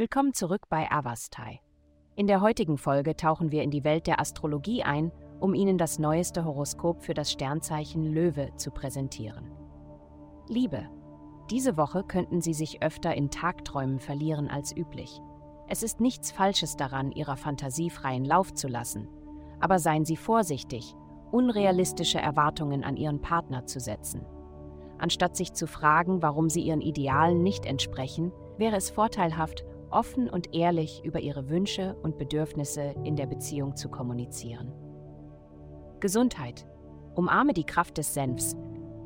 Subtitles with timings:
[0.00, 1.60] Willkommen zurück bei Avastai.
[2.16, 5.98] In der heutigen Folge tauchen wir in die Welt der Astrologie ein, um Ihnen das
[5.98, 9.50] neueste Horoskop für das Sternzeichen Löwe zu präsentieren.
[10.48, 10.88] Liebe.
[11.50, 15.20] Diese Woche könnten Sie sich öfter in Tagträumen verlieren als üblich.
[15.68, 19.06] Es ist nichts Falsches daran, Ihrer Fantasie freien Lauf zu lassen.
[19.60, 20.94] Aber seien Sie vorsichtig,
[21.30, 24.24] unrealistische Erwartungen an Ihren Partner zu setzen.
[24.96, 30.54] Anstatt sich zu fragen, warum Sie Ihren Idealen nicht entsprechen, wäre es vorteilhaft, offen und
[30.54, 34.72] ehrlich über ihre Wünsche und Bedürfnisse in der Beziehung zu kommunizieren.
[36.00, 36.66] Gesundheit.
[37.14, 38.56] Umarme die Kraft des Senfs.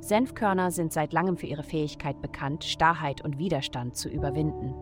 [0.00, 4.74] Senfkörner sind seit langem für ihre Fähigkeit bekannt, Starrheit und Widerstand zu überwinden.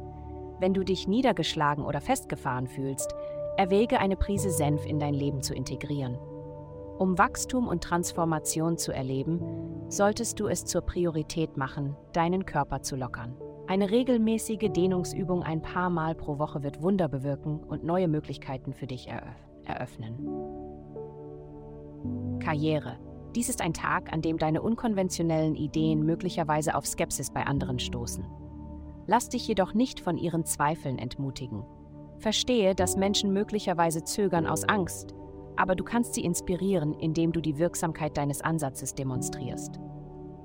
[0.58, 3.14] Wenn du dich niedergeschlagen oder festgefahren fühlst,
[3.56, 6.18] erwäge eine Prise Senf in dein Leben zu integrieren.
[6.98, 9.40] Um Wachstum und Transformation zu erleben,
[9.88, 13.36] solltest du es zur Priorität machen, deinen Körper zu lockern.
[13.72, 18.86] Eine regelmäßige Dehnungsübung ein paar Mal pro Woche wird Wunder bewirken und neue Möglichkeiten für
[18.86, 19.08] dich
[19.64, 20.18] eröffnen.
[22.38, 22.98] Karriere.
[23.34, 28.26] Dies ist ein Tag, an dem deine unkonventionellen Ideen möglicherweise auf Skepsis bei anderen stoßen.
[29.06, 31.64] Lass dich jedoch nicht von ihren Zweifeln entmutigen.
[32.18, 35.14] Verstehe, dass Menschen möglicherweise zögern aus Angst,
[35.56, 39.80] aber du kannst sie inspirieren, indem du die Wirksamkeit deines Ansatzes demonstrierst.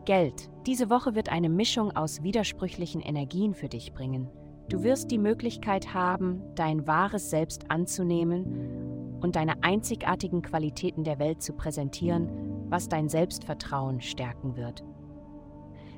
[0.08, 0.50] Geld.
[0.66, 4.30] Diese Woche wird eine Mischung aus widersprüchlichen Energien für dich bringen.
[4.70, 11.42] Du wirst die Möglichkeit haben, dein wahres Selbst anzunehmen und deine einzigartigen Qualitäten der Welt
[11.42, 12.30] zu präsentieren,
[12.70, 14.82] was dein Selbstvertrauen stärken wird.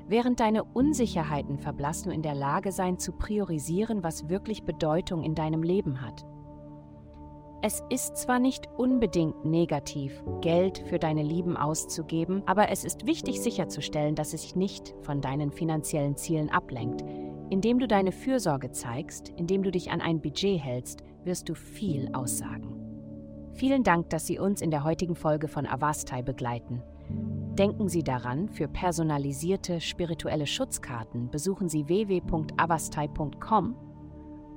[0.08, 5.36] Während deine Unsicherheiten verblasst du in der Lage sein zu priorisieren, was wirklich Bedeutung in
[5.36, 6.26] deinem Leben hat.
[7.62, 13.42] Es ist zwar nicht unbedingt negativ, Geld für deine Lieben auszugeben, aber es ist wichtig
[13.42, 17.04] sicherzustellen, dass es sich nicht von deinen finanziellen Zielen ablenkt.
[17.50, 22.08] Indem du deine Fürsorge zeigst, indem du dich an ein Budget hältst, wirst du viel
[22.14, 22.76] aussagen.
[23.52, 26.82] Vielen Dank, dass Sie uns in der heutigen Folge von Avastai begleiten.
[27.58, 33.89] Denken Sie daran, für personalisierte spirituelle Schutzkarten besuchen Sie www.avastai.com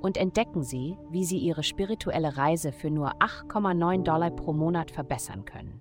[0.04, 5.46] und entdecken Sie, wie Sie Ihre spirituelle Reise für nur 8,9 Dollar pro Monat verbessern
[5.46, 5.80] können.